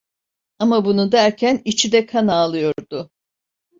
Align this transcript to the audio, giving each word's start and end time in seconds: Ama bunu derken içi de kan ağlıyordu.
Ama 0.59 0.85
bunu 0.85 1.11
derken 1.11 1.61
içi 1.65 1.91
de 1.91 2.05
kan 2.05 2.27
ağlıyordu. 2.27 3.11